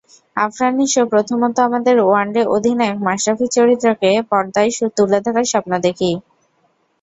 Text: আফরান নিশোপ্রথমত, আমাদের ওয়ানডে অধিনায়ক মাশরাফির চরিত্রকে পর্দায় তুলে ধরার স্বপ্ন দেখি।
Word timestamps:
আফরান 0.35 0.73
নিশোপ্রথমত, 0.79 1.55
আমাদের 1.67 1.95
ওয়ানডে 2.01 2.41
অধিনায়ক 2.55 2.97
মাশরাফির 3.07 3.53
চরিত্রকে 3.57 4.09
পর্দায় 4.29 4.69
তুলে 4.97 5.19
ধরার 5.25 5.45
স্বপ্ন 5.51 5.71
দেখি। 5.85 6.11